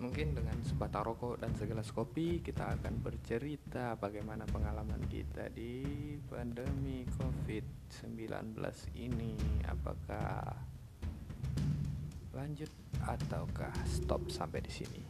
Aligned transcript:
mungkin 0.00 0.32
dengan 0.32 0.56
sebatang 0.64 1.12
rokok 1.12 1.44
dan 1.44 1.52
segelas 1.60 1.92
kopi 1.92 2.40
kita 2.40 2.72
akan 2.80 3.04
bercerita 3.04 4.00
bagaimana 4.00 4.48
pengalaman 4.48 5.04
kita 5.12 5.52
di 5.52 5.84
pandemi 6.24 7.04
COVID-19 7.20 8.56
ini. 8.96 9.36
Apakah 9.68 10.56
lanjut 12.32 12.72
ataukah 13.04 13.76
stop 13.84 14.32
sampai 14.32 14.64
di 14.64 14.72
sini? 14.72 15.09